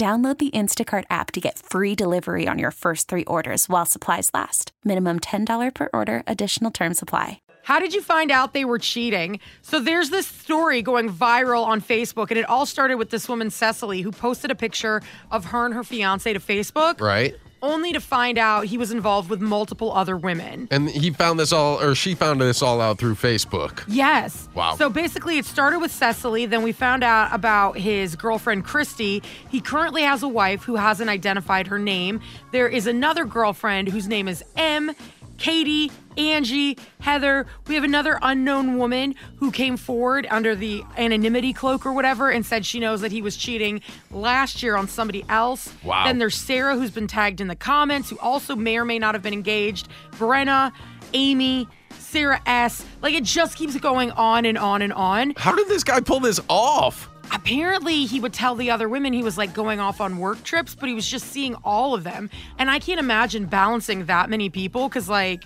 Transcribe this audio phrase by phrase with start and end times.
[0.00, 4.30] Download the Instacart app to get free delivery on your first three orders while supplies
[4.32, 4.72] last.
[4.82, 7.42] Minimum $10 per order, additional term supply.
[7.64, 9.40] How did you find out they were cheating?
[9.60, 13.50] So there's this story going viral on Facebook, and it all started with this woman,
[13.50, 16.98] Cecily, who posted a picture of her and her fiance to Facebook.
[16.98, 17.36] Right.
[17.62, 20.68] Only to find out he was involved with multiple other women.
[20.70, 23.84] And he found this all, or she found this all out through Facebook.
[23.86, 24.48] Yes.
[24.54, 24.76] Wow.
[24.76, 26.46] So basically, it started with Cecily.
[26.46, 29.22] Then we found out about his girlfriend, Christy.
[29.50, 32.20] He currently has a wife who hasn't identified her name.
[32.52, 34.92] There is another girlfriend whose name is M.
[35.40, 37.46] Katie, Angie, Heather.
[37.66, 42.44] We have another unknown woman who came forward under the anonymity cloak or whatever and
[42.44, 43.80] said she knows that he was cheating
[44.10, 45.72] last year on somebody else.
[45.82, 46.04] Wow.
[46.04, 49.14] Then there's Sarah, who's been tagged in the comments, who also may or may not
[49.14, 49.88] have been engaged.
[50.12, 50.72] Brenna,
[51.14, 51.66] Amy,
[51.98, 52.84] Sarah S.
[53.00, 55.32] Like it just keeps going on and on and on.
[55.38, 57.09] How did this guy pull this off?
[57.32, 60.74] Apparently, he would tell the other women he was like going off on work trips,
[60.74, 62.28] but he was just seeing all of them.
[62.58, 65.44] And I can't imagine balancing that many people because, like,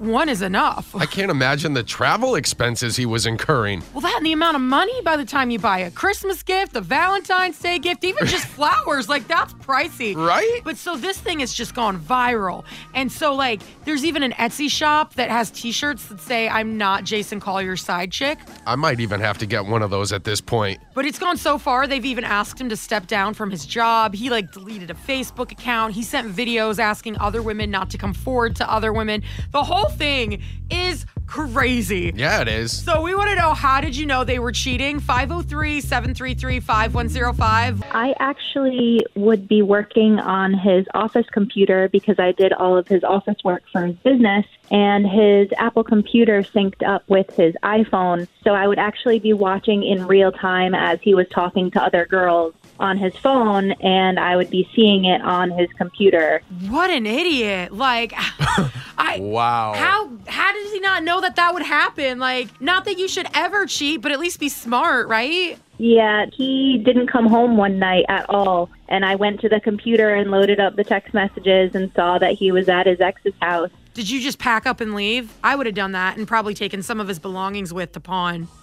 [0.00, 0.94] one is enough.
[0.96, 3.82] I can't imagine the travel expenses he was incurring.
[3.92, 6.74] Well, that and the amount of money by the time you buy a Christmas gift,
[6.74, 10.16] a Valentine's Day gift, even just flowers, like that's pricey.
[10.16, 10.60] Right?
[10.64, 12.64] But so this thing has just gone viral.
[12.94, 16.78] And so, like, there's even an Etsy shop that has t shirts that say, I'm
[16.78, 18.38] not Jason Collier's side chick.
[18.66, 20.80] I might even have to get one of those at this point.
[20.94, 24.14] But it's gone so far, they've even asked him to step down from his job.
[24.14, 25.94] He like deleted a Facebook account.
[25.94, 29.22] He sent videos asking other women not to come forward to other women.
[29.50, 32.12] The whole thing is crazy.
[32.14, 32.72] Yeah, it is.
[32.72, 35.00] So we want to know how did you know they were cheating?
[35.00, 37.84] 503-733-5105.
[37.92, 43.04] I actually would be working on his office computer because I did all of his
[43.04, 48.26] office work for his business, and his Apple computer synced up with his iPhone.
[48.44, 52.06] So I would actually be watching in real time as he was talking to other
[52.06, 56.42] girls on his phone, and I would be seeing it on his computer.
[56.68, 57.72] What an idiot.
[57.72, 58.14] Like
[59.00, 59.72] I Wow.
[59.74, 62.18] How how did he not know that that would happen?
[62.18, 65.58] Like not that you should ever cheat, but at least be smart, right?
[65.78, 68.68] Yeah, he didn't come home one night at all.
[68.88, 72.32] And I went to the computer and loaded up the text messages and saw that
[72.32, 73.70] he was at his ex's house.
[74.00, 75.30] Did you just pack up and leave?
[75.44, 78.48] I would have done that and probably taken some of his belongings with to pawn.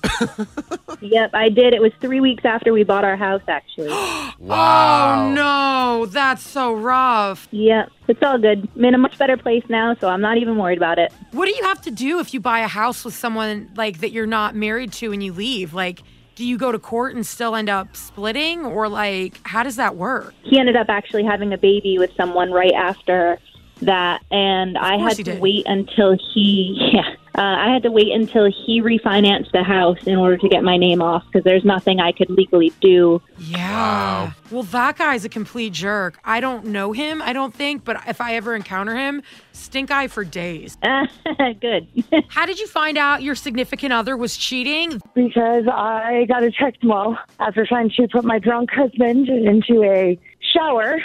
[1.00, 1.76] Yep, I did.
[1.76, 3.90] It was three weeks after we bought our house, actually.
[4.40, 5.28] Wow.
[5.28, 7.48] Oh no, that's so rough.
[7.52, 8.68] yep, it's all good.
[8.76, 11.12] I'm in a much better place now, so I'm not even worried about it.
[11.32, 14.12] What do you have to do if you buy a house with someone like that
[14.12, 15.76] you're not married to and you leave?
[15.76, 16.02] Like,
[16.34, 19.96] do you go to court and still end up splitting or like how does that
[19.96, 20.34] work?
[20.44, 23.40] He ended up actually having a baby with someone right after
[23.82, 25.40] that, and I had to did.
[25.42, 30.16] wait until he, yeah, uh, I had to wait until he refinanced the house in
[30.16, 33.22] order to get my name off because there's nothing I could legally do.
[33.38, 33.58] Yeah.
[33.68, 34.34] Wow.
[34.50, 36.20] Well, that guy's a complete jerk.
[36.24, 39.22] I don't know him, I don't think, but if I ever encounter him,
[39.52, 40.78] stink eye for days.
[41.62, 41.88] good.
[42.30, 45.00] How did you find out your significant other was cheating?
[45.14, 50.18] because I got a text mail after trying to put my drunk husband into a
[50.54, 50.98] shower.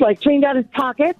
[0.00, 1.18] So I cleaned out his pockets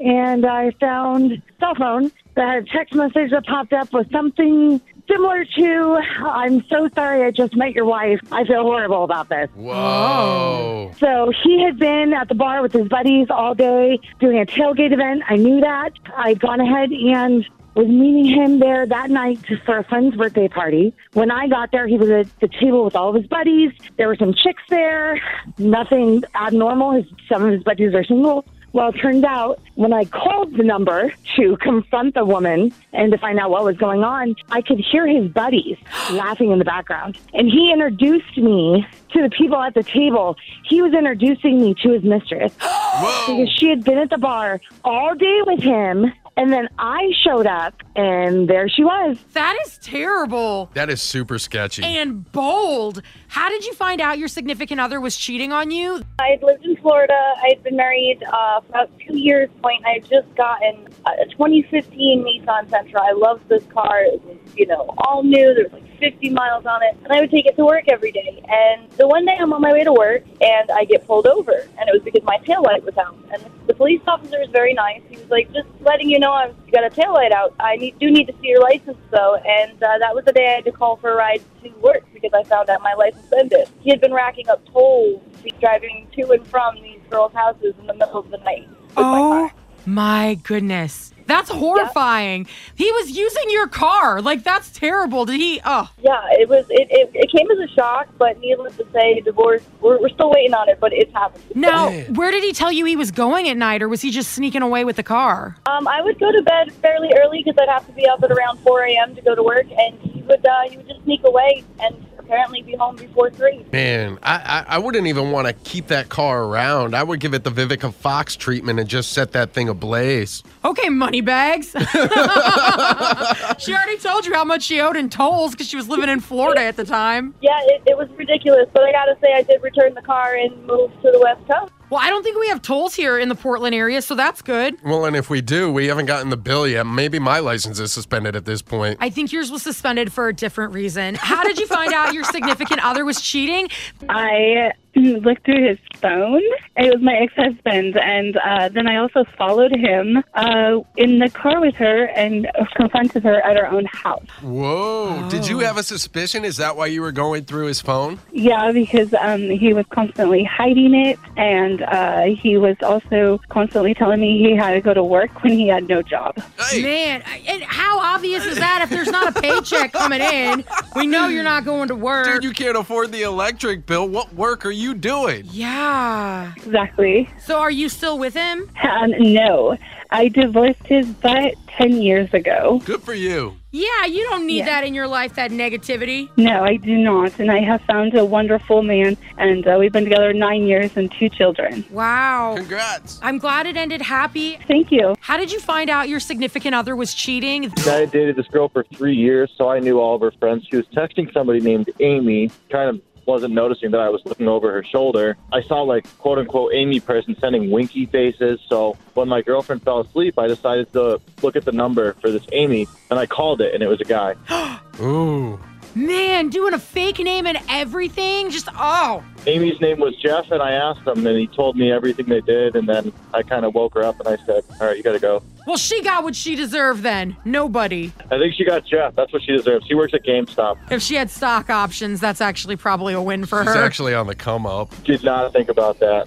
[0.00, 4.10] and I found a cell phone that had a text message that popped up with
[4.10, 8.20] something similar to I'm so sorry I just met your wife.
[8.32, 9.50] I feel horrible about this.
[9.54, 10.92] Whoa.
[10.98, 14.92] So he had been at the bar with his buddies all day doing a tailgate
[14.92, 15.24] event.
[15.28, 15.92] I knew that.
[16.16, 20.94] I'd gone ahead and was meeting him there that night for a friend's birthday party.
[21.12, 23.72] When I got there, he was at the table with all of his buddies.
[23.96, 25.20] There were some chicks there.
[25.58, 26.92] Nothing abnormal.
[26.92, 28.44] His, some of his buddies are single.
[28.72, 33.18] Well, it turned out when I called the number to confront the woman and to
[33.18, 35.76] find out what was going on, I could hear his buddies
[36.10, 37.18] laughing in the background.
[37.34, 40.36] And he introduced me to the people at the table.
[40.64, 43.36] He was introducing me to his mistress Whoa.
[43.36, 46.10] because she had been at the bar all day with him.
[46.36, 49.18] And then I showed up, and there she was.
[49.34, 51.82] That is terrible That is super sketchy.
[51.84, 53.02] and bold.
[53.28, 56.02] How did you find out your significant other was cheating on you?
[56.18, 57.12] I had lived in Florida.
[57.12, 59.50] I had been married uh, for about two years.
[59.62, 59.84] Point.
[59.86, 63.00] I had just gotten a 2015 Nissan Sentra.
[63.00, 64.00] I loved this car.
[64.02, 65.52] It was, you know, all new.
[65.54, 68.10] There was like 50 miles on it, and I would take it to work every
[68.10, 68.42] day.
[68.48, 71.52] And the one day I'm on my way to work, and I get pulled over,
[71.52, 73.16] and it was because my taillight was out.
[73.32, 75.00] And the police officer was very nice.
[75.08, 77.54] He was like, "Just letting you know, I've got a taillight out.
[77.60, 80.46] I need, do need to see your license, though." And uh, that was the day
[80.48, 83.26] I had to call for a ride to work because I found out my license
[83.38, 83.68] ended.
[83.80, 85.20] He had been racking up tolls,
[85.60, 88.66] driving to and from these girls' houses in the middle of the night.
[88.68, 89.52] with my Oh car.
[89.84, 91.11] my goodness.
[91.26, 92.46] That's horrifying.
[92.74, 94.20] He was using your car.
[94.20, 95.24] Like, that's terrible.
[95.24, 95.60] Did he?
[95.64, 96.66] Oh, Yeah, it was.
[96.70, 99.62] It, it, it came as a shock, but needless to say, divorce.
[99.80, 101.46] We're, we're still waiting on it, but it's happening.
[101.54, 102.14] now, Man.
[102.14, 104.62] where did he tell you he was going at night, or was he just sneaking
[104.62, 105.56] away with the car?
[105.66, 108.30] Um, I would go to bed fairly early because I'd have to be up at
[108.30, 109.14] around 4 a.m.
[109.14, 112.62] to go to work, and he would uh, he would just sneak away and apparently
[112.62, 113.62] be home before three.
[113.72, 116.96] Man, I, I, I wouldn't even want to keep that car around.
[116.96, 120.42] I would give it the Vivica Fox treatment and just set that thing ablaze.
[120.64, 121.72] Okay, money bags.
[123.58, 126.20] she already told you how much she owed in tolls because she was living in
[126.20, 127.34] Florida at the time.
[127.42, 130.56] Yeah, it, it was ridiculous, but I gotta say, I did return the car and
[130.66, 131.72] move to the West Coast.
[131.92, 134.82] Well, I don't think we have tolls here in the Portland area, so that's good.
[134.82, 136.86] Well, and if we do, we haven't gotten the bill yet.
[136.86, 138.96] Maybe my license is suspended at this point.
[138.98, 141.16] I think yours was suspended for a different reason.
[141.16, 143.68] How did you find out your significant other was cheating?
[144.08, 146.40] I looked through his phone.
[146.74, 151.60] It was my ex-husband, and uh, then I also followed him uh, in the car
[151.60, 154.26] with her and confronted her at her own house.
[154.40, 155.28] Whoa.
[155.28, 156.44] Did you have a suspicion?
[156.46, 158.20] Is that why you were going through his phone?
[158.32, 164.20] Yeah, because um, he was constantly hiding it, and uh, he was also constantly telling
[164.20, 166.42] me he had to go to work when he had no job.
[166.70, 170.64] Hey, Man, and how obvious is that if there's not a paycheck coming in?
[170.96, 172.26] We know you're not going to work.
[172.26, 174.08] dude, you can't afford the electric bill.
[174.08, 175.44] What work are you doing?
[175.50, 176.54] yeah.
[176.64, 177.28] Exactly.
[177.44, 178.70] So are you still with him?
[178.82, 179.76] Um, no,
[180.10, 182.80] I divorced his butt ten years ago.
[182.84, 183.56] Good for you.
[183.74, 184.66] Yeah, you don't need Yeah.
[184.66, 186.28] that in your life, that negativity.
[186.36, 190.04] No, I do not, and I have found a wonderful man, and uh, we've been
[190.04, 191.82] together nine years and two children.
[191.90, 192.52] Wow.
[192.58, 193.18] Congrats.
[193.22, 194.58] I'm glad it ended happy.
[194.68, 195.14] Thank you.
[195.20, 197.72] How did you find out your significant other was cheating?
[197.86, 200.66] I had dated this girl for three years, so I knew all of her friends.
[200.70, 204.72] She was texting somebody named Amy, kind of wasn't noticing that I was looking over
[204.72, 205.36] her shoulder.
[205.52, 208.60] I saw like quote unquote Amy person sending winky faces.
[208.68, 212.46] So when my girlfriend fell asleep, I decided to look at the number for this
[212.52, 214.34] Amy and I called it and it was a guy.
[215.00, 215.58] Ooh.
[215.94, 218.50] Man, doing a fake name and everything?
[218.50, 219.22] Just, oh.
[219.46, 222.76] Amy's name was Jeff and I asked him and he told me everything they did
[222.76, 225.12] and then I kind of woke her up and I said, all right, you got
[225.12, 225.42] to go.
[225.66, 227.36] Well, she got what she deserved then.
[227.44, 228.12] Nobody.
[228.30, 229.14] I think she got Jeff.
[229.14, 229.86] That's what she deserves.
[229.86, 230.76] She works at GameStop.
[230.90, 233.82] If she had stock options, that's actually probably a win for She's her.
[233.82, 234.90] actually on the come up.
[235.04, 236.26] Did not think about that.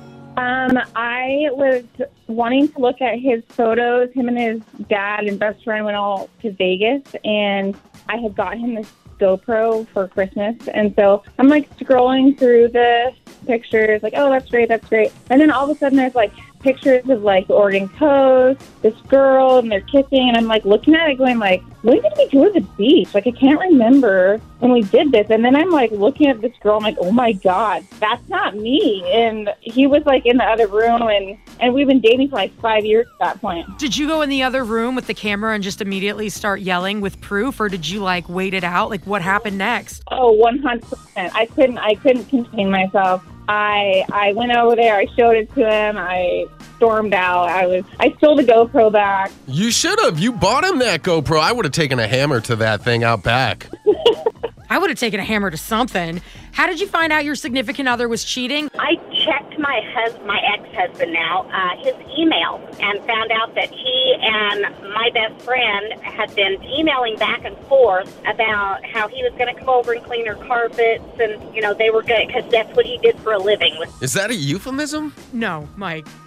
[0.36, 1.82] Um, I was
[2.26, 4.12] wanting to look at his photos.
[4.12, 7.74] Him and his dad and best friend went all to Vegas, and
[8.10, 10.56] I had got him this GoPro for Christmas.
[10.68, 13.14] And so I'm like scrolling through the
[13.46, 15.10] pictures, like, oh, that's great, that's great.
[15.30, 16.32] And then all of a sudden, there's like
[16.66, 20.28] pictures of like the Oregon Coast, this girl, and they're kissing.
[20.28, 23.14] And I'm like looking at it, going like, when did we go to the beach?
[23.14, 25.28] Like, I can't remember when we did this.
[25.30, 28.56] And then I'm like looking at this girl, I'm like, oh my god, that's not
[28.56, 29.08] me.
[29.14, 32.52] And he was like in the other room, and and we've been dating for like
[32.60, 33.78] five years at that point.
[33.78, 37.00] Did you go in the other room with the camera and just immediately start yelling
[37.00, 38.90] with proof, or did you like wait it out?
[38.90, 40.02] Like, what happened next?
[40.10, 41.32] Oh, 100 percent.
[41.36, 41.78] I couldn't.
[41.78, 43.24] I couldn't contain myself.
[43.48, 44.96] I I went over there.
[44.96, 45.96] I showed it to him.
[45.96, 46.46] I
[46.76, 47.48] stormed out.
[47.48, 47.84] I was.
[47.98, 49.32] I stole the GoPro back.
[49.46, 50.18] You should have.
[50.18, 51.40] You bought him that GoPro.
[51.40, 53.68] I would have taken a hammer to that thing out back.
[54.70, 56.20] I would have taken a hammer to something.
[56.52, 58.68] How did you find out your significant other was cheating?
[58.78, 64.16] I checked my hus- my ex-husband now, uh, his email, and found out that he
[64.20, 64.62] and
[64.94, 69.58] my best friend had been emailing back and forth about how he was going to
[69.58, 72.86] come over and clean her carpets, and you know they were good because that's what
[72.86, 73.74] he did for a living.
[74.00, 75.12] Is that a euphemism?
[75.32, 76.06] No, Mike.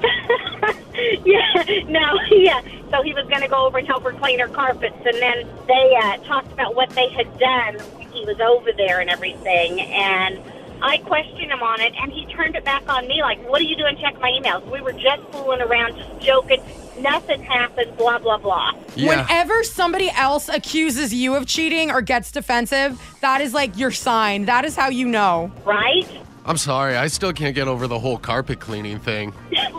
[1.26, 2.62] yeah, no, yeah.
[2.92, 5.48] So he was going to go over and help her clean her carpets, and then
[5.68, 9.80] they uh, talked about what they had done when he was over there and everything.
[9.80, 10.42] And
[10.82, 13.66] I questioned him on it, and he turned it back on me like, what are
[13.66, 14.70] you doing Check my emails?
[14.72, 16.62] We were just fooling around, just joking.
[17.00, 18.74] Nothing happened, blah, blah, blah.
[18.96, 19.22] Yeah.
[19.22, 24.46] Whenever somebody else accuses you of cheating or gets defensive, that is like your sign.
[24.46, 25.52] That is how you know.
[25.66, 26.08] Right?
[26.46, 29.34] I'm sorry, I still can't get over the whole carpet cleaning thing.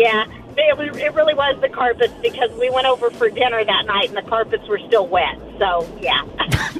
[0.00, 0.24] Yeah,
[0.56, 4.08] it, was, it really was the carpets because we went over for dinner that night
[4.08, 5.38] and the carpets were still wet.
[5.58, 6.22] So, yeah.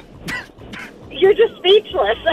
[1.21, 2.17] You're just speechless.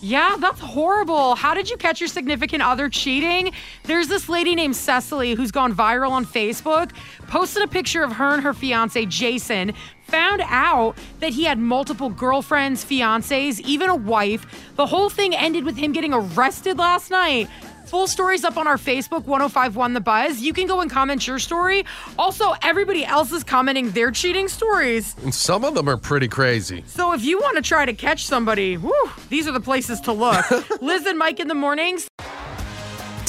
[0.00, 1.34] Yeah, that's horrible.
[1.34, 3.52] How did you catch your significant other cheating?
[3.84, 6.92] There's this lady named Cecily who's gone viral on Facebook,
[7.26, 9.72] posted a picture of her and her fiance, Jason,
[10.14, 14.46] found out that he had multiple girlfriends, fiancés, even a wife.
[14.76, 17.48] The whole thing ended with him getting arrested last night.
[17.86, 20.40] Full stories up on our Facebook 1051 The Buzz.
[20.40, 21.84] You can go and comment your story.
[22.16, 25.16] Also, everybody else is commenting their cheating stories.
[25.24, 26.84] And some of them are pretty crazy.
[26.86, 30.12] So if you want to try to catch somebody, whew, these are the places to
[30.12, 30.48] look.
[30.80, 32.08] Liz and Mike in the mornings.